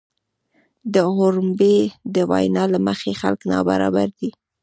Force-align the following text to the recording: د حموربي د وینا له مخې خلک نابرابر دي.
د 0.93 0.95
حموربي 1.07 1.77
د 2.15 2.17
وینا 2.31 2.63
له 2.73 2.79
مخې 2.87 3.11
خلک 3.21 3.39
نابرابر 3.51 4.07
دي. 4.19 4.29